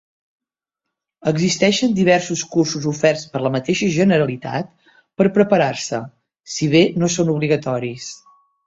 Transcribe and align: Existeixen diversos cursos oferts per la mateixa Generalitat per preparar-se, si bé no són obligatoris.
Existeixen 1.31 1.93
diversos 1.99 2.41
cursos 2.57 2.89
oferts 2.93 3.27
per 3.35 3.43
la 3.45 3.53
mateixa 3.59 3.91
Generalitat 3.99 4.75
per 5.21 5.31
preparar-se, 5.41 6.05
si 6.57 6.73
bé 6.77 6.87
no 7.03 7.17
són 7.21 7.37
obligatoris. 7.39 8.15